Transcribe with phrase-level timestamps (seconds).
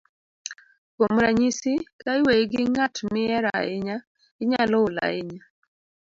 [0.93, 3.97] kuom ranyisi, ka iweyi gi ng'at mihero ahinya,
[4.43, 5.43] inyalo ol ahinya